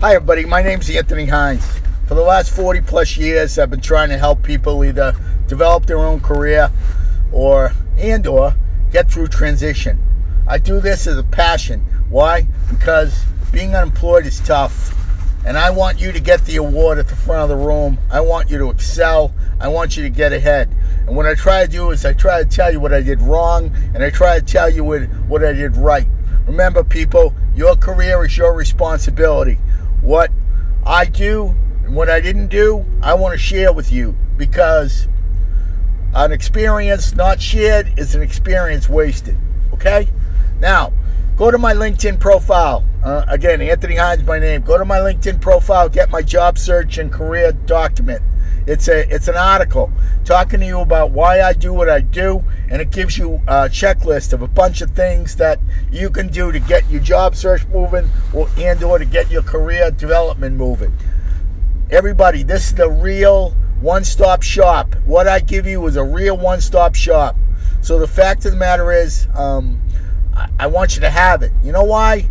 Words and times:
Hi, 0.00 0.14
everybody. 0.14 0.46
My 0.46 0.62
name's 0.62 0.88
Anthony 0.88 1.26
Hines. 1.26 1.62
For 2.08 2.14
the 2.14 2.22
last 2.22 2.52
40 2.52 2.80
plus 2.80 3.18
years, 3.18 3.58
I've 3.58 3.68
been 3.68 3.82
trying 3.82 4.08
to 4.08 4.16
help 4.16 4.42
people 4.42 4.82
either 4.82 5.14
develop 5.46 5.84
their 5.84 5.98
own 5.98 6.20
career 6.20 6.72
or 7.32 7.72
and 7.98 8.26
or 8.26 8.54
get 8.90 9.10
through 9.12 9.26
transition. 9.26 10.02
I 10.48 10.56
do 10.56 10.80
this 10.80 11.06
as 11.06 11.18
a 11.18 11.22
passion. 11.22 11.80
Why? 12.08 12.46
Because 12.70 13.22
being 13.52 13.74
unemployed 13.74 14.24
is 14.24 14.40
tough. 14.40 14.94
And 15.44 15.58
I 15.58 15.68
want 15.68 16.00
you 16.00 16.12
to 16.12 16.20
get 16.20 16.46
the 16.46 16.56
award 16.56 16.96
at 16.96 17.06
the 17.06 17.16
front 17.16 17.42
of 17.42 17.48
the 17.50 17.62
room. 17.62 17.98
I 18.10 18.22
want 18.22 18.48
you 18.48 18.56
to 18.56 18.70
excel. 18.70 19.34
I 19.60 19.68
want 19.68 19.98
you 19.98 20.04
to 20.04 20.08
get 20.08 20.32
ahead. 20.32 20.74
And 21.06 21.14
what 21.14 21.26
I 21.26 21.34
try 21.34 21.66
to 21.66 21.70
do 21.70 21.90
is 21.90 22.06
I 22.06 22.14
try 22.14 22.42
to 22.42 22.48
tell 22.48 22.72
you 22.72 22.80
what 22.80 22.94
I 22.94 23.02
did 23.02 23.20
wrong 23.20 23.70
and 23.92 24.02
I 24.02 24.08
try 24.08 24.38
to 24.38 24.44
tell 24.46 24.70
you 24.70 24.82
what, 24.82 25.02
what 25.28 25.44
I 25.44 25.52
did 25.52 25.76
right. 25.76 26.06
Remember, 26.46 26.84
people, 26.84 27.34
your 27.54 27.76
career 27.76 28.24
is 28.24 28.34
your 28.34 28.54
responsibility 28.54 29.58
what 30.02 30.30
I 30.84 31.04
do 31.04 31.54
and 31.84 31.94
what 31.94 32.08
I 32.08 32.20
didn't 32.20 32.48
do, 32.48 32.84
I 33.02 33.14
want 33.14 33.32
to 33.32 33.38
share 33.38 33.72
with 33.72 33.92
you 33.92 34.16
because 34.36 35.06
an 36.14 36.32
experience 36.32 37.14
not 37.14 37.40
shared 37.40 37.98
is 37.98 38.14
an 38.14 38.22
experience 38.22 38.88
wasted. 38.88 39.36
Okay? 39.74 40.08
Now, 40.58 40.92
go 41.36 41.50
to 41.50 41.58
my 41.58 41.74
LinkedIn 41.74 42.20
profile. 42.20 42.84
Uh, 43.02 43.24
again, 43.28 43.62
Anthony 43.62 43.96
Hines, 43.96 44.24
my 44.24 44.38
name. 44.38 44.62
Go 44.62 44.76
to 44.76 44.84
my 44.84 44.98
LinkedIn 44.98 45.40
profile, 45.40 45.88
get 45.88 46.10
my 46.10 46.22
job 46.22 46.58
search 46.58 46.98
and 46.98 47.10
career 47.10 47.52
document. 47.52 48.22
It's 48.66 48.88
a 48.88 49.14
it's 49.14 49.28
an 49.28 49.36
article 49.36 49.90
talking 50.24 50.60
to 50.60 50.66
you 50.66 50.80
about 50.80 51.12
why 51.12 51.40
I 51.40 51.54
do 51.54 51.72
what 51.72 51.88
I 51.88 52.00
do, 52.00 52.44
and 52.70 52.80
it 52.80 52.90
gives 52.90 53.18
you 53.18 53.42
a 53.48 53.68
checklist 53.68 54.32
of 54.32 54.42
a 54.42 54.48
bunch 54.48 54.80
of 54.80 54.92
things 54.92 55.36
that 55.36 55.58
you 55.90 56.08
can 56.08 56.28
do 56.28 56.52
to 56.52 56.60
get 56.60 56.88
your 56.88 57.00
job 57.00 57.34
search 57.34 57.66
moving, 57.66 58.08
or 58.32 58.48
and 58.56 58.82
or 58.82 58.98
to 58.98 59.04
get 59.04 59.30
your 59.30 59.42
career 59.42 59.90
development 59.90 60.56
moving. 60.56 60.96
Everybody, 61.90 62.44
this 62.44 62.68
is 62.68 62.74
the 62.74 62.88
real 62.88 63.50
one-stop 63.80 64.42
shop. 64.42 64.94
What 65.04 65.26
I 65.26 65.40
give 65.40 65.66
you 65.66 65.84
is 65.88 65.96
a 65.96 66.04
real 66.04 66.36
one-stop 66.36 66.94
shop. 66.94 67.36
So 67.82 67.98
the 67.98 68.06
fact 68.06 68.44
of 68.44 68.52
the 68.52 68.58
matter 68.58 68.92
is, 68.92 69.26
um, 69.34 69.80
I, 70.36 70.48
I 70.60 70.66
want 70.68 70.94
you 70.94 71.00
to 71.00 71.10
have 71.10 71.42
it. 71.42 71.50
You 71.64 71.72
know 71.72 71.84
why? 71.84 72.28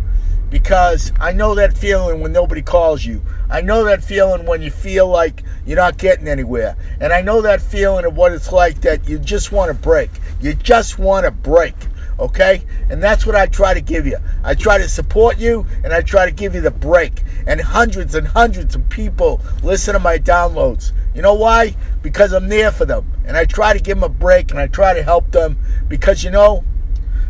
Because 0.50 1.12
I 1.20 1.32
know 1.32 1.54
that 1.54 1.78
feeling 1.78 2.20
when 2.20 2.32
nobody 2.32 2.62
calls 2.62 3.04
you. 3.04 3.22
I 3.48 3.60
know 3.60 3.84
that 3.84 4.02
feeling 4.02 4.46
when 4.46 4.62
you 4.62 4.70
feel 4.70 5.06
like 5.06 5.44
you're 5.64 5.76
not 5.76 5.96
getting 5.96 6.26
anywhere. 6.26 6.76
And 7.00 7.12
I 7.12 7.22
know 7.22 7.42
that 7.42 7.62
feeling 7.62 8.04
of 8.04 8.16
what 8.16 8.32
it's 8.32 8.50
like 8.50 8.80
that 8.82 9.08
you 9.08 9.18
just 9.18 9.52
want 9.52 9.70
to 9.70 9.74
break. 9.74 10.10
You 10.40 10.54
just 10.54 10.98
want 10.98 11.24
to 11.24 11.30
break. 11.30 11.74
Okay? 12.18 12.64
And 12.90 13.02
that's 13.02 13.24
what 13.24 13.36
I 13.36 13.46
try 13.46 13.74
to 13.74 13.80
give 13.80 14.06
you. 14.06 14.18
I 14.42 14.54
try 14.54 14.78
to 14.78 14.88
support 14.88 15.38
you 15.38 15.66
and 15.84 15.92
I 15.92 16.02
try 16.02 16.26
to 16.26 16.32
give 16.32 16.54
you 16.54 16.60
the 16.60 16.70
break. 16.70 17.22
And 17.46 17.60
hundreds 17.60 18.14
and 18.14 18.26
hundreds 18.26 18.74
of 18.74 18.88
people 18.88 19.40
listen 19.62 19.94
to 19.94 20.00
my 20.00 20.18
downloads. 20.18 20.92
You 21.14 21.22
know 21.22 21.34
why? 21.34 21.76
Because 22.02 22.32
I'm 22.32 22.48
there 22.48 22.72
for 22.72 22.84
them. 22.84 23.10
And 23.24 23.36
I 23.36 23.44
try 23.44 23.72
to 23.72 23.78
give 23.78 23.96
them 23.96 24.04
a 24.04 24.08
break 24.08 24.50
and 24.50 24.58
I 24.58 24.66
try 24.66 24.94
to 24.94 25.02
help 25.02 25.30
them 25.30 25.58
because, 25.88 26.22
you 26.24 26.30
know, 26.30 26.64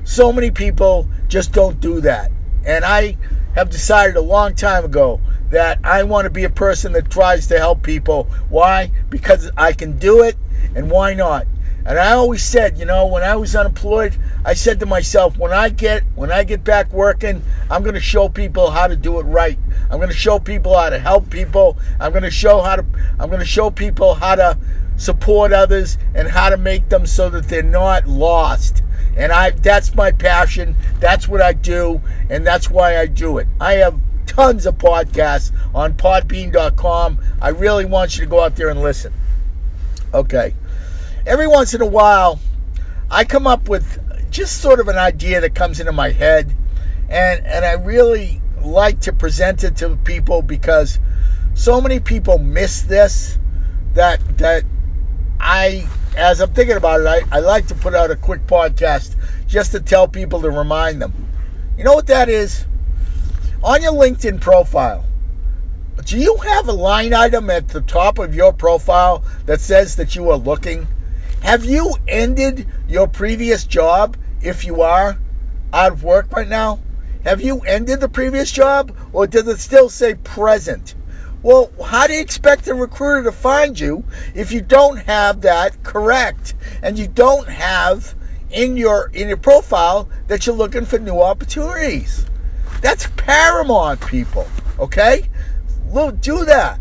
so 0.05 0.33
many 0.33 0.51
people 0.51 1.09
just 1.29 1.53
don't 1.53 1.81
do 1.81 2.01
that. 2.01 2.31
And 2.65 2.85
I 2.85 3.17
have 3.55 3.71
decided 3.71 4.17
a 4.17 4.21
long 4.21 4.55
time 4.55 4.85
ago 4.85 5.21
that 5.51 5.81
I 5.83 6.05
want 6.05 6.25
to 6.27 6.31
be 6.31 6.45
a 6.45 6.51
person 6.51 6.93
that 6.93 7.11
tries 7.11 7.49
to 7.49 7.59
help 7.59 7.83
people. 7.83 8.25
Why? 8.49 8.93
Because 9.09 9.51
I 9.57 9.73
can 9.73 9.99
do 9.99 10.23
it, 10.23 10.37
and 10.75 10.91
why 10.91 11.15
not? 11.15 11.47
And 11.85 11.99
I 11.99 12.13
always 12.13 12.45
said, 12.45 12.79
you 12.79 12.85
know, 12.85 13.07
when 13.07 13.23
I 13.23 13.37
was 13.37 13.57
unemployed, 13.57 14.17
I 14.45 14.55
said 14.55 14.81
to 14.81 14.87
myself, 14.87 15.39
when 15.39 15.53
I 15.53 15.71
get 15.71 16.03
when 16.15 16.31
I 16.31 16.45
get 16.45 16.63
back 16.63 16.93
working, 16.93 17.43
I'm 17.71 17.83
going 17.83 17.95
to 17.95 18.01
show 18.01 18.29
people 18.29 18.71
how 18.71 18.87
to 18.87 18.97
do 18.97 19.19
it 19.19 19.25
right. 19.25 19.59
I'm 19.91 19.97
going 19.97 20.11
to 20.11 20.15
show 20.15 20.39
people 20.39 20.77
how 20.77 20.91
to 20.91 20.99
help 20.99 21.31
people. 21.31 21.79
I'm 21.99 22.13
going 22.13 22.25
to 22.25 22.31
show 22.31 22.61
how 22.61 22.77
to 22.77 22.85
I'm 23.19 23.29
going 23.29 23.41
to 23.41 23.47
show 23.47 23.71
people 23.71 24.15
how 24.15 24.35
to 24.35 24.59
support 24.97 25.53
others 25.53 25.97
and 26.15 26.29
how 26.29 26.51
to 26.51 26.59
make 26.59 26.89
them 26.91 27.07
so 27.07 27.31
that 27.31 27.49
they're 27.49 27.63
not 27.63 28.07
lost. 28.07 28.83
And 29.17 29.33
I 29.33 29.51
that's 29.51 29.95
my 29.95 30.13
passion. 30.13 30.77
That's 30.99 31.29
what 31.29 31.43
I 31.43 31.53
do, 31.53 32.01
and 32.29 32.47
that's 32.47 32.71
why 32.71 32.99
I 32.99 33.07
do 33.07 33.39
it. 33.39 33.49
I 33.61 33.75
have 33.75 33.99
tons 34.27 34.67
of 34.67 34.79
podcasts 34.79 35.53
on 35.75 35.95
podbean.com. 35.95 37.19
I 37.41 37.49
really 37.49 37.85
want 37.85 38.17
you 38.17 38.25
to 38.25 38.31
go 38.31 38.41
out 38.41 38.57
there 38.57 38.69
and 38.69 38.81
listen. 38.81 39.13
Okay. 40.15 40.55
Every 41.27 41.47
once 41.47 41.75
in 41.75 41.83
a 41.83 41.87
while, 41.87 42.41
I 43.11 43.25
come 43.25 43.47
up 43.47 43.69
with 43.69 44.31
just 44.31 44.59
sort 44.59 44.81
of 44.81 44.89
an 44.89 44.97
idea 44.97 45.41
that 45.41 45.55
comes 45.55 45.81
into 45.81 45.93
my 45.93 46.11
head, 46.11 46.55
and, 47.09 47.45
and 47.45 47.65
I 47.65 47.73
really 47.73 48.41
like 48.63 49.01
to 49.01 49.13
present 49.13 49.65
it 49.65 49.77
to 49.79 49.97
people 49.97 50.43
because 50.43 50.99
so 51.55 51.81
many 51.81 52.01
people 52.01 52.39
miss 52.39 52.83
this 52.83 53.39
that 53.95 54.21
that 54.39 54.65
I 55.41 55.89
as 56.17 56.41
I'm 56.41 56.53
thinking 56.53 56.77
about 56.77 57.01
it, 57.01 57.07
I, 57.07 57.37
I 57.37 57.41
like 57.41 57.69
to 57.69 57.75
put 57.75 57.95
out 57.95 58.11
a 58.11 58.17
quick 58.17 58.47
podcast 58.47 59.15
just 59.47 59.73
to 59.73 59.81
tell 59.81 60.09
people 60.09 60.43
to 60.43 60.51
remind 60.51 61.01
them. 61.01 61.15
You 61.77 61.85
know 61.85 61.95
what 61.95 62.09
that 62.09 62.29
is? 62.29 62.65
On 63.63 63.81
your 63.83 63.93
LinkedIn 63.93 64.41
profile, 64.41 65.05
do 66.05 66.19
you 66.19 66.37
have 66.39 66.69
a 66.69 66.73
line 66.73 67.15
item 67.15 67.51
at 67.51 67.69
the 67.69 67.81
top 67.81 68.19
of 68.19 68.35
your 68.35 68.53
profile 68.53 69.25
that 69.47 69.61
says 69.61 69.97
that 69.97 70.17
you 70.17 70.31
are 70.31 70.37
looking? 70.37 70.89
Have 71.43 71.65
you 71.65 71.95
ended 72.09 72.67
your 72.89 73.07
previous 73.07 73.65
job 73.65 74.17
if 74.41 74.65
you 74.65 74.83
are 74.83 75.19
out 75.73 75.93
of 75.93 76.03
work 76.03 76.33
right 76.33 76.49
now? 76.49 76.81
Have 77.25 77.43
you 77.43 77.61
ended 77.61 78.01
the 78.01 78.09
previous 78.09 78.51
job 78.51 78.97
or 79.13 79.27
does 79.27 79.47
it 79.47 79.61
still 79.61 79.91
say 79.91 80.15
present? 80.15 80.95
Well, 81.43 81.71
how 81.83 82.07
do 82.07 82.13
you 82.13 82.21
expect 82.21 82.69
a 82.69 82.75
recruiter 82.75 83.25
to 83.25 83.33
find 83.33 83.79
you 83.79 84.05
if 84.35 84.53
you 84.53 84.61
don't 84.61 84.99
have 84.99 85.43
that 85.43 85.83
correct 85.83 86.55
and 86.83 86.99
you 86.99 87.09
don't 87.09 87.49
have 87.49 88.15
in 88.51 88.77
your 88.77 89.11
in 89.13 89.29
your 89.29 89.39
profile 89.39 90.09
that 90.27 90.47
you're 90.47 90.55
looking 90.55 90.85
for 90.85 90.99
new 90.99 91.21
opportunities? 91.21 92.27
That's 92.83 93.09
paramount, 93.17 94.07
people. 94.07 94.47
Okay? 94.79 95.29
Do 96.21 96.45
that. 96.45 96.79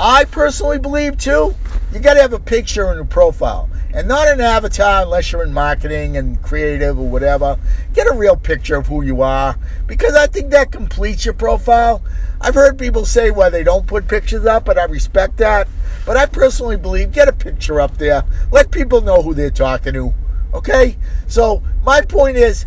I 0.00 0.24
personally 0.24 0.78
believe 0.78 1.18
too, 1.18 1.54
you 1.92 1.98
got 1.98 2.14
to 2.14 2.22
have 2.22 2.32
a 2.32 2.38
picture 2.38 2.90
in 2.90 2.96
your 2.96 3.04
profile 3.04 3.68
and 3.92 4.06
not 4.06 4.28
an 4.28 4.40
avatar 4.40 5.02
unless 5.02 5.32
you're 5.32 5.42
in 5.42 5.52
marketing 5.52 6.16
and 6.16 6.40
creative 6.42 6.98
or 6.98 7.08
whatever. 7.08 7.58
Get 7.94 8.06
a 8.06 8.14
real 8.14 8.36
picture 8.36 8.76
of 8.76 8.86
who 8.86 9.02
you 9.02 9.22
are 9.22 9.56
because 9.86 10.14
I 10.14 10.26
think 10.26 10.50
that 10.50 10.70
completes 10.70 11.24
your 11.24 11.34
profile. 11.34 12.02
I've 12.40 12.54
heard 12.54 12.78
people 12.78 13.04
say 13.04 13.30
why 13.30 13.50
they 13.50 13.64
don't 13.64 13.86
put 13.86 14.06
pictures 14.06 14.46
up, 14.46 14.68
and 14.68 14.78
I 14.78 14.84
respect 14.84 15.38
that. 15.38 15.68
But 16.06 16.16
I 16.16 16.26
personally 16.26 16.76
believe 16.76 17.12
get 17.12 17.28
a 17.28 17.32
picture 17.32 17.80
up 17.80 17.98
there. 17.98 18.24
Let 18.50 18.70
people 18.70 19.00
know 19.00 19.22
who 19.22 19.34
they're 19.34 19.50
talking 19.50 19.94
to. 19.94 20.14
Okay? 20.54 20.96
So, 21.26 21.62
my 21.84 22.02
point 22.02 22.36
is 22.36 22.64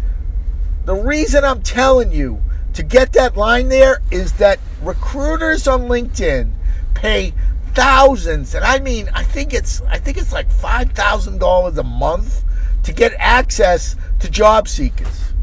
the 0.86 0.96
reason 0.96 1.44
I'm 1.44 1.62
telling 1.62 2.12
you 2.12 2.42
to 2.74 2.84
get 2.84 3.14
that 3.14 3.38
line 3.38 3.70
there 3.70 4.02
is 4.12 4.34
that 4.34 4.60
recruiters 4.82 5.68
on 5.68 5.84
LinkedIn 5.84 6.52
pay 6.94 7.34
thousands, 7.74 8.56
and 8.56 8.64
I 8.64 8.80
mean, 8.80 9.10
I 9.14 9.24
think 9.24 9.54
it's 9.54 9.82
I 9.82 9.98
think 9.98 10.18
it's 10.18 10.32
like 10.32 10.52
five 10.52 10.92
thousand 10.92 11.40
dollars 11.40 11.78
a 11.78 11.84
month 11.84 12.44
to 12.84 12.94
get 12.94 13.14
access 13.18 13.96
to 14.20 14.30
job 14.30 14.68
seekers. 14.68 15.34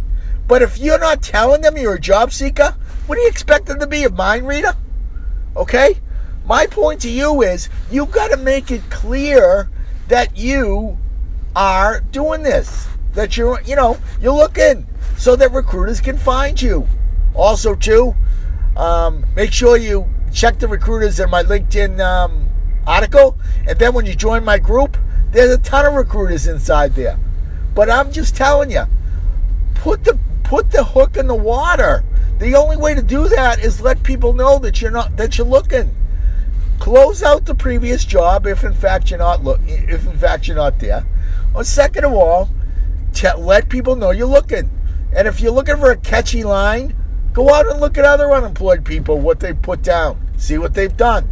But 0.47 0.63
if 0.63 0.79
you're 0.79 0.99
not 0.99 1.23
telling 1.23 1.61
them 1.61 1.77
you're 1.77 1.95
a 1.95 2.01
job 2.01 2.33
seeker, 2.33 2.75
what 3.07 3.17
do 3.17 3.21
you 3.21 3.29
expect 3.29 3.67
them 3.67 3.81
to 3.81 3.87
be, 3.87 4.05
a 4.05 4.11
mind 4.11 4.47
reader? 4.47 4.75
Okay? 5.57 6.01
My 6.47 6.67
point 6.67 7.03
to 7.03 7.11
you 7.11 7.43
is 7.43 7.69
you've 7.91 8.11
got 8.11 8.29
to 8.29 8.39
make 8.39 8.71
it 8.71 8.89
clear 8.89 9.69
that 10.09 10.39
you 10.39 10.99
are 11.55 12.01
doing 12.01 12.43
this. 12.43 12.89
That 13.13 13.37
you're, 13.37 13.61
you 13.63 13.77
know, 13.77 13.99
you're 14.21 14.33
looking 14.33 14.87
so 15.19 15.37
that 15.37 15.53
recruiters 15.53 16.01
can 16.01 16.17
find 16.17 16.61
you. 16.61 16.89
Also, 17.35 17.75
too, 17.75 18.15
um, 18.77 19.27
make 19.37 19.53
sure 19.53 19.77
you 19.77 20.09
check 20.33 20.59
the 20.59 20.69
recruiters 20.69 21.21
in 21.21 21.31
my 21.31 21.43
LinkedIn 21.43 22.01
um, 22.01 22.49
article. 22.87 23.39
And 23.67 23.79
then 23.79 23.95
when 23.95 24.07
you 24.07 24.15
join 24.15 24.45
my 24.45 24.59
group, 24.59 24.97
there's 25.31 25.51
a 25.51 25.59
ton 25.59 25.87
of 25.87 25.95
recruiters 25.95 26.47
inside 26.47 26.95
there. 26.95 27.19
But 27.75 27.91
I'm 27.91 28.13
just 28.13 28.37
telling 28.37 28.71
you, 28.71 28.85
put 29.75 30.05
the 30.05 30.19
put 30.43 30.71
the 30.71 30.83
hook 30.83 31.17
in 31.17 31.27
the 31.27 31.35
water. 31.35 32.03
The 32.39 32.57
only 32.57 32.77
way 32.77 32.95
to 32.95 33.03
do 33.03 33.29
that 33.29 33.61
is 33.61 33.81
let 33.81 34.03
people 34.03 34.33
know 34.33 34.59
that 34.61 34.81
you're 34.81 34.91
not 34.91 35.17
that 35.17 35.39
you're 35.39 35.47
looking. 35.47 35.95
Close 36.79 37.23
out 37.23 37.45
the 37.45 37.55
previous 37.55 38.05
job 38.05 38.47
if 38.47 38.65
in 38.65 38.73
fact 38.73 39.11
you're 39.11 39.19
not 39.19 39.45
look 39.45 39.61
if 39.67 40.07
in 40.07 40.17
fact 40.19 40.47
you're 40.47 40.57
not 40.57 40.79
there. 40.79 41.05
Or 41.55 41.65
second 41.65 42.05
of 42.05 42.13
all, 42.13 42.49
let 43.39 43.69
people 43.69 43.97
know 43.97 44.11
you're 44.11 44.27
looking. 44.27 44.71
And 45.13 45.27
if 45.27 45.41
you're 45.41 45.53
looking 45.53 45.77
for 45.79 45.91
a 45.91 45.97
catchy 45.97 46.45
line, 46.45 46.95
go 47.39 47.55
out 47.55 47.71
and 47.71 47.79
look 47.79 47.97
at 47.97 48.05
other 48.05 48.33
unemployed 48.33 48.85
people 48.85 49.21
what 49.21 49.39
they 49.39 49.53
put 49.53 49.81
down. 49.81 50.21
See 50.39 50.59
what 50.59 50.75
they've 50.75 50.97
done. 50.97 51.29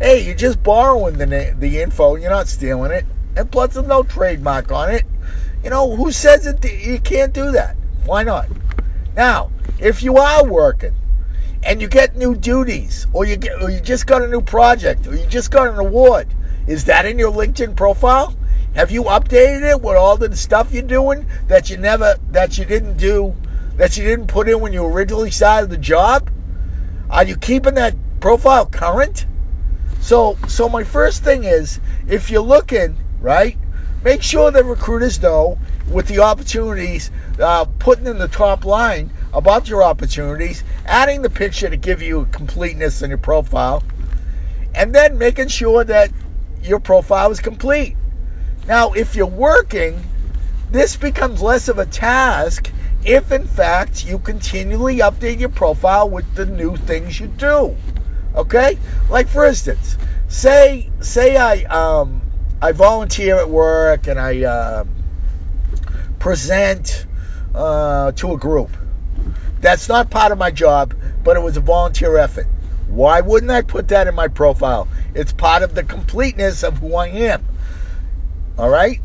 Hey, 0.00 0.24
you're 0.24 0.36
just 0.36 0.62
borrowing 0.62 1.18
the 1.18 1.26
the 1.58 1.80
info. 1.82 2.14
You're 2.14 2.30
not 2.30 2.46
stealing 2.46 2.92
it. 2.92 3.04
And 3.36 3.50
plus, 3.50 3.74
there's 3.74 3.86
no 3.86 4.04
trademark 4.04 4.70
on 4.70 4.90
it. 4.90 5.04
You 5.64 5.70
know 5.70 5.96
who 5.96 6.12
says 6.12 6.46
it? 6.46 6.64
You 6.64 7.00
can't 7.00 7.32
do 7.32 7.50
that. 7.52 7.76
Why 8.04 8.22
not? 8.22 8.48
Now, 9.16 9.50
if 9.80 10.04
you 10.04 10.18
are 10.18 10.46
working 10.46 10.94
and 11.64 11.82
you 11.82 11.88
get 11.88 12.14
new 12.14 12.36
duties, 12.36 13.08
or 13.12 13.24
you 13.24 13.36
get, 13.36 13.60
or 13.60 13.70
you 13.70 13.80
just 13.80 14.06
got 14.06 14.22
a 14.22 14.28
new 14.28 14.42
project, 14.42 15.08
or 15.08 15.16
you 15.16 15.26
just 15.26 15.50
got 15.50 15.66
an 15.66 15.78
award. 15.80 16.28
Is 16.68 16.84
that 16.84 17.06
in 17.06 17.18
your 17.18 17.32
LinkedIn 17.32 17.74
profile? 17.74 18.36
Have 18.76 18.92
you 18.92 19.02
updated 19.04 19.68
it 19.68 19.82
with 19.82 19.96
all 19.96 20.16
the 20.16 20.36
stuff 20.36 20.72
you're 20.72 20.84
doing 20.84 21.26
that 21.48 21.70
you 21.70 21.76
never, 21.76 22.18
that 22.30 22.56
you 22.56 22.64
didn't 22.64 22.98
do, 22.98 23.34
that 23.80 23.96
you 23.96 24.04
didn't 24.04 24.26
put 24.26 24.46
in 24.46 24.60
when 24.60 24.74
you 24.74 24.84
originally 24.84 25.30
started 25.30 25.70
the 25.70 25.78
job? 25.78 26.30
Are 27.08 27.24
you 27.24 27.34
keeping 27.34 27.76
that 27.76 27.96
profile 28.20 28.66
current? 28.66 29.24
So, 30.02 30.36
so 30.48 30.68
my 30.68 30.84
first 30.84 31.24
thing 31.24 31.44
is, 31.44 31.80
if 32.06 32.30
you're 32.30 32.42
looking, 32.42 32.98
right, 33.20 33.56
make 34.04 34.22
sure 34.22 34.50
the 34.50 34.64
recruiters 34.64 35.22
know 35.22 35.58
with 35.88 36.08
the 36.08 36.18
opportunities, 36.18 37.10
uh, 37.40 37.64
putting 37.78 38.06
in 38.06 38.18
the 38.18 38.28
top 38.28 38.66
line 38.66 39.12
about 39.32 39.66
your 39.66 39.82
opportunities, 39.82 40.62
adding 40.84 41.22
the 41.22 41.30
picture 41.30 41.70
to 41.70 41.78
give 41.78 42.02
you 42.02 42.26
completeness 42.30 43.00
in 43.00 43.08
your 43.08 43.16
profile, 43.16 43.82
and 44.74 44.94
then 44.94 45.16
making 45.16 45.48
sure 45.48 45.84
that 45.84 46.10
your 46.62 46.80
profile 46.80 47.30
is 47.30 47.40
complete. 47.40 47.96
Now, 48.66 48.92
if 48.92 49.16
you're 49.16 49.24
working, 49.24 50.04
this 50.70 50.96
becomes 50.96 51.40
less 51.40 51.68
of 51.68 51.78
a 51.78 51.86
task 51.86 52.70
if, 53.04 53.32
in 53.32 53.46
fact, 53.46 54.04
you 54.04 54.18
continually 54.18 54.98
update 54.98 55.40
your 55.40 55.48
profile 55.48 56.08
with 56.08 56.34
the 56.34 56.46
new 56.46 56.76
things 56.76 57.18
you 57.18 57.26
do. 57.28 57.76
Okay? 58.34 58.78
Like, 59.08 59.28
for 59.28 59.44
instance, 59.44 59.96
say 60.28 60.90
say 61.00 61.36
I 61.36 61.62
um, 61.64 62.22
I 62.62 62.72
volunteer 62.72 63.36
at 63.36 63.48
work 63.48 64.06
and 64.06 64.20
I 64.20 64.44
uh, 64.44 64.84
present 66.18 67.06
uh, 67.54 68.12
to 68.12 68.32
a 68.34 68.36
group. 68.38 68.76
That's 69.60 69.88
not 69.88 70.10
part 70.10 70.32
of 70.32 70.38
my 70.38 70.50
job, 70.50 70.94
but 71.24 71.36
it 71.36 71.40
was 71.40 71.56
a 71.56 71.60
volunteer 71.60 72.16
effort. 72.16 72.46
Why 72.88 73.20
wouldn't 73.20 73.50
I 73.50 73.62
put 73.62 73.88
that 73.88 74.06
in 74.06 74.14
my 74.14 74.28
profile? 74.28 74.88
It's 75.14 75.32
part 75.32 75.62
of 75.62 75.74
the 75.74 75.84
completeness 75.84 76.62
of 76.62 76.78
who 76.78 76.94
I 76.94 77.08
am. 77.08 77.44
All 78.58 78.68
right? 78.68 79.00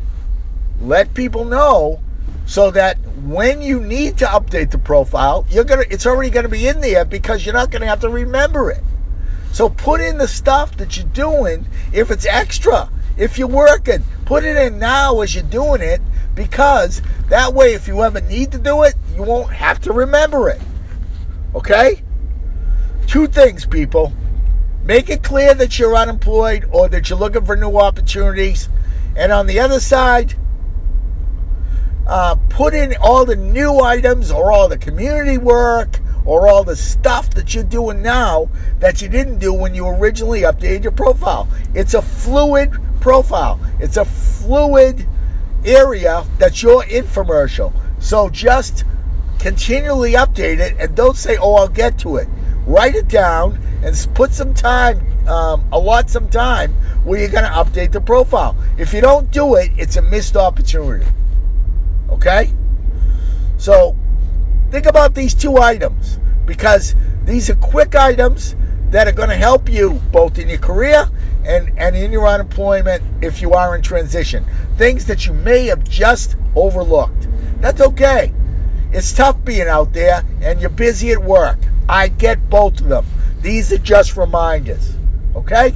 Let 0.80 1.14
people 1.14 1.44
know 1.44 2.00
so 2.46 2.70
that 2.70 2.96
when 3.24 3.60
you 3.60 3.80
need 3.80 4.18
to 4.18 4.24
update 4.24 4.70
the 4.70 4.78
profile, 4.78 5.44
you're 5.50 5.64
to 5.64 5.92
it's 5.92 6.06
already 6.06 6.30
to 6.44 6.48
be 6.48 6.66
in 6.66 6.80
there 6.80 7.04
because 7.04 7.44
you're 7.44 7.54
not 7.54 7.70
to 7.82 7.88
have 7.88 8.00
to 8.00 8.08
remember 8.08 8.70
it. 8.70 8.82
So 9.52 9.68
put 9.68 10.00
in 10.00 10.16
the 10.16 10.28
stuff 10.28 10.76
that 10.76 10.96
you're 10.96 11.06
doing 11.06 11.66
if 11.92 12.10
it's 12.10 12.24
extra. 12.24 12.88
If 13.16 13.38
you're 13.38 13.48
working, 13.48 14.04
put 14.26 14.44
it 14.44 14.56
in 14.56 14.78
now 14.78 15.20
as 15.20 15.34
you're 15.34 15.42
doing 15.42 15.80
it 15.80 16.00
because 16.34 17.02
that 17.30 17.54
way 17.54 17.74
if 17.74 17.88
you 17.88 18.02
ever 18.02 18.20
need 18.20 18.52
to 18.52 18.58
do 18.58 18.84
it, 18.84 18.94
you 19.14 19.22
won't 19.22 19.52
have 19.52 19.80
to 19.82 19.92
remember 19.92 20.50
it. 20.50 20.60
Okay? 21.54 22.02
Two 23.06 23.26
things, 23.26 23.64
people. 23.64 24.12
Make 24.84 25.08
it 25.10 25.22
clear 25.22 25.54
that 25.54 25.78
you're 25.78 25.96
unemployed 25.96 26.68
or 26.70 26.88
that 26.88 27.08
you're 27.08 27.18
looking 27.18 27.44
for 27.44 27.56
new 27.56 27.78
opportunities. 27.78 28.68
And 29.16 29.32
on 29.32 29.46
the 29.46 29.60
other 29.60 29.80
side, 29.80 30.34
uh, 32.06 32.36
put 32.48 32.74
in 32.74 32.94
all 33.00 33.24
the 33.24 33.36
new 33.36 33.80
items 33.80 34.30
or 34.30 34.52
all 34.52 34.68
the 34.68 34.78
community 34.78 35.38
work 35.38 35.98
or 36.24 36.48
all 36.48 36.64
the 36.64 36.76
stuff 36.76 37.30
that 37.30 37.54
you're 37.54 37.64
doing 37.64 38.02
now 38.02 38.48
that 38.80 39.00
you 39.00 39.08
didn't 39.08 39.38
do 39.38 39.52
when 39.52 39.74
you 39.74 39.86
originally 39.86 40.42
updated 40.42 40.82
your 40.82 40.92
profile. 40.92 41.48
It's 41.74 41.94
a 41.94 42.02
fluid 42.02 42.72
profile. 43.00 43.60
It's 43.78 43.96
a 43.96 44.04
fluid 44.04 45.06
area 45.64 46.24
that's 46.38 46.62
your 46.62 46.82
infomercial. 46.82 47.72
So 48.00 48.28
just 48.28 48.84
continually 49.38 50.12
update 50.12 50.58
it 50.58 50.76
and 50.78 50.94
don't 50.96 51.16
say, 51.16 51.36
oh, 51.36 51.54
I'll 51.54 51.68
get 51.68 51.98
to 52.00 52.16
it. 52.16 52.28
Write 52.66 52.96
it 52.96 53.08
down 53.08 53.60
and 53.82 54.08
put 54.14 54.32
some 54.32 54.54
time, 54.54 55.28
um, 55.28 55.68
allot 55.70 56.10
some 56.10 56.28
time 56.28 56.72
where 57.04 57.20
you're 57.20 57.28
going 57.28 57.44
to 57.44 57.50
update 57.50 57.92
the 57.92 58.00
profile. 58.00 58.56
If 58.76 58.92
you 58.92 59.00
don't 59.00 59.30
do 59.30 59.54
it, 59.54 59.72
it's 59.76 59.96
a 59.96 60.02
missed 60.02 60.36
opportunity. 60.36 61.06
Okay? 62.10 62.50
So 63.58 63.96
think 64.70 64.86
about 64.86 65.14
these 65.14 65.34
two 65.34 65.58
items 65.58 66.18
because 66.44 66.94
these 67.24 67.50
are 67.50 67.54
quick 67.56 67.94
items 67.94 68.54
that 68.90 69.08
are 69.08 69.12
going 69.12 69.30
to 69.30 69.36
help 69.36 69.68
you 69.68 69.94
both 70.12 70.38
in 70.38 70.48
your 70.48 70.58
career 70.58 71.08
and, 71.44 71.78
and 71.78 71.96
in 71.96 72.12
your 72.12 72.26
unemployment 72.26 73.02
if 73.22 73.42
you 73.42 73.54
are 73.54 73.74
in 73.74 73.82
transition. 73.82 74.44
Things 74.76 75.06
that 75.06 75.26
you 75.26 75.32
may 75.32 75.66
have 75.66 75.84
just 75.84 76.36
overlooked. 76.54 77.26
That's 77.60 77.80
okay. 77.80 78.32
It's 78.92 79.12
tough 79.12 79.44
being 79.44 79.68
out 79.68 79.92
there 79.92 80.22
and 80.40 80.60
you're 80.60 80.70
busy 80.70 81.12
at 81.12 81.22
work. 81.22 81.58
I 81.88 82.08
get 82.08 82.48
both 82.48 82.80
of 82.80 82.88
them. 82.88 83.06
These 83.40 83.72
are 83.72 83.78
just 83.78 84.16
reminders. 84.16 84.96
Okay? 85.34 85.74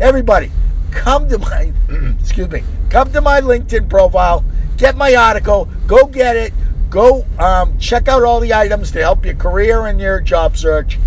Everybody, 0.00 0.50
come 0.90 1.28
to 1.28 1.38
my 1.38 1.72
excuse 2.20 2.50
me, 2.50 2.62
come 2.90 3.12
to 3.12 3.20
my 3.20 3.40
LinkedIn 3.40 3.88
profile, 3.88 4.44
get 4.84 4.98
my 4.98 5.14
article, 5.14 5.66
go 5.86 6.04
get 6.04 6.36
it, 6.36 6.52
go 6.90 7.24
um, 7.38 7.78
check 7.78 8.06
out 8.06 8.22
all 8.22 8.38
the 8.40 8.52
items 8.52 8.90
to 8.90 8.98
help 8.98 9.24
your 9.24 9.34
career 9.34 9.86
and 9.86 9.98
your 9.98 10.20
job 10.20 10.58
search, 10.58 10.98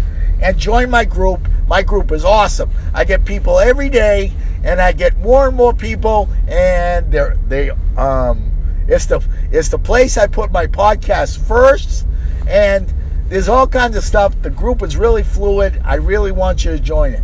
and 0.41 0.57
join 0.57 0.89
my 0.89 1.05
group. 1.05 1.47
My 1.67 1.83
group 1.83 2.11
is 2.11 2.25
awesome. 2.25 2.71
I 2.91 3.03
get 3.03 3.23
people 3.23 3.59
every 3.59 3.89
day, 3.89 4.33
and 4.63 4.81
I 4.81 4.93
get 4.93 5.19
more 5.19 5.47
and 5.47 5.55
more 5.55 5.75
people, 5.75 6.27
and 6.47 7.11
they're 7.11 7.37
they 7.47 7.69
um 7.95 8.51
it's 8.87 9.05
the 9.05 9.23
it's 9.51 9.69
the 9.69 9.77
place 9.77 10.17
I 10.17 10.25
put 10.25 10.51
my 10.51 10.65
podcast 10.65 11.37
first, 11.37 12.07
and 12.47 12.91
there's 13.27 13.47
all 13.47 13.67
kinds 13.67 13.95
of 13.95 14.03
stuff. 14.03 14.33
The 14.41 14.49
group 14.49 14.81
is 14.81 14.97
really 14.97 15.21
fluid. 15.21 15.79
I 15.85 15.97
really 15.97 16.31
want 16.31 16.65
you 16.65 16.71
to 16.71 16.79
join 16.79 17.13
it. 17.13 17.23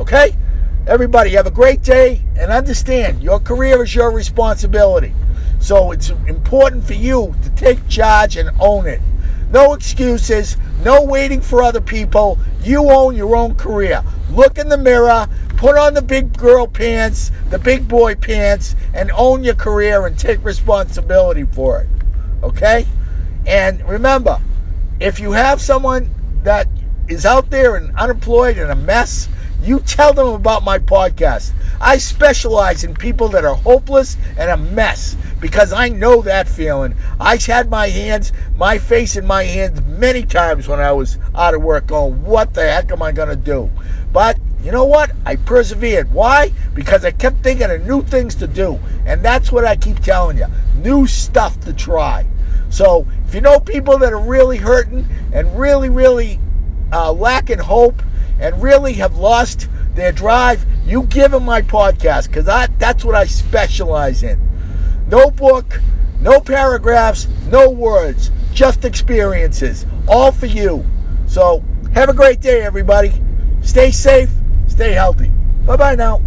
Okay? 0.00 0.34
Everybody, 0.88 1.30
have 1.30 1.46
a 1.46 1.52
great 1.52 1.82
day 1.82 2.22
and 2.36 2.50
understand 2.50 3.22
your 3.22 3.38
career 3.38 3.84
is 3.84 3.94
your 3.94 4.10
responsibility. 4.10 5.14
So 5.58 5.92
it's 5.92 6.10
important 6.10 6.84
for 6.84 6.94
you 6.94 7.34
to 7.42 7.50
take 7.50 7.88
charge 7.88 8.36
and 8.36 8.50
own 8.60 8.86
it. 8.86 9.00
No 9.50 9.74
excuses, 9.74 10.56
no 10.82 11.04
waiting 11.04 11.40
for 11.40 11.62
other 11.62 11.80
people. 11.80 12.38
You 12.62 12.90
own 12.90 13.16
your 13.16 13.36
own 13.36 13.54
career. 13.54 14.02
Look 14.30 14.58
in 14.58 14.68
the 14.68 14.78
mirror, 14.78 15.28
put 15.56 15.76
on 15.76 15.94
the 15.94 16.02
big 16.02 16.36
girl 16.36 16.66
pants, 16.66 17.30
the 17.50 17.58
big 17.58 17.88
boy 17.88 18.16
pants, 18.16 18.74
and 18.92 19.10
own 19.12 19.44
your 19.44 19.54
career 19.54 20.06
and 20.06 20.18
take 20.18 20.44
responsibility 20.44 21.44
for 21.44 21.80
it. 21.80 21.88
Okay? 22.42 22.86
And 23.46 23.86
remember, 23.88 24.40
if 24.98 25.20
you 25.20 25.32
have 25.32 25.60
someone 25.60 26.12
that 26.42 26.66
is 27.08 27.24
out 27.24 27.50
there 27.50 27.76
and 27.76 27.96
unemployed 27.96 28.58
and 28.58 28.70
a 28.70 28.74
mess, 28.74 29.28
you 29.62 29.80
tell 29.80 30.12
them 30.12 30.28
about 30.28 30.64
my 30.64 30.78
podcast. 30.78 31.52
I 31.80 31.98
specialize 31.98 32.84
in 32.84 32.94
people 32.94 33.30
that 33.30 33.44
are 33.44 33.54
hopeless 33.54 34.16
and 34.36 34.50
a 34.50 34.56
mess 34.56 35.16
because 35.40 35.72
I 35.72 35.88
know 35.88 36.22
that 36.22 36.48
feeling. 36.48 36.94
I 37.20 37.36
had 37.36 37.70
my 37.70 37.88
hands, 37.88 38.32
my 38.56 38.78
face 38.78 39.16
in 39.16 39.26
my 39.26 39.44
hands 39.44 39.80
many 39.82 40.24
times 40.24 40.68
when 40.68 40.80
I 40.80 40.92
was 40.92 41.18
out 41.34 41.54
of 41.54 41.62
work 41.62 41.86
going, 41.86 42.22
what 42.22 42.54
the 42.54 42.62
heck 42.62 42.90
am 42.92 43.02
I 43.02 43.12
going 43.12 43.28
to 43.28 43.36
do? 43.36 43.70
But 44.12 44.38
you 44.62 44.72
know 44.72 44.86
what? 44.86 45.12
I 45.24 45.36
persevered. 45.36 46.12
Why? 46.12 46.52
Because 46.74 47.04
I 47.04 47.10
kept 47.10 47.42
thinking 47.42 47.70
of 47.70 47.86
new 47.86 48.02
things 48.02 48.36
to 48.36 48.46
do. 48.46 48.80
And 49.04 49.22
that's 49.22 49.52
what 49.52 49.64
I 49.64 49.76
keep 49.76 50.00
telling 50.00 50.38
you 50.38 50.46
new 50.74 51.06
stuff 51.06 51.58
to 51.60 51.72
try. 51.72 52.26
So 52.70 53.06
if 53.26 53.34
you 53.34 53.40
know 53.40 53.60
people 53.60 53.98
that 53.98 54.12
are 54.12 54.20
really 54.20 54.58
hurting 54.58 55.06
and 55.32 55.58
really, 55.58 55.88
really 55.88 56.40
uh, 56.92 57.12
lacking 57.12 57.58
hope 57.58 58.02
and 58.38 58.62
really 58.62 58.94
have 58.94 59.16
lost 59.16 59.68
their 59.94 60.12
drive, 60.12 60.64
you 60.84 61.02
give 61.04 61.30
them 61.30 61.44
my 61.44 61.62
podcast 61.62 62.28
because 62.28 62.44
that's 62.44 63.04
what 63.04 63.14
I 63.14 63.26
specialize 63.26 64.22
in. 64.22 64.40
No 65.08 65.30
book, 65.30 65.80
no 66.20 66.40
paragraphs, 66.40 67.28
no 67.48 67.70
words, 67.70 68.30
just 68.52 68.84
experiences, 68.84 69.86
all 70.08 70.32
for 70.32 70.46
you. 70.46 70.84
So 71.26 71.64
have 71.94 72.08
a 72.08 72.14
great 72.14 72.40
day, 72.40 72.62
everybody. 72.62 73.12
Stay 73.62 73.90
safe, 73.90 74.30
stay 74.68 74.92
healthy. 74.92 75.30
Bye 75.64 75.76
bye 75.76 75.94
now. 75.94 76.20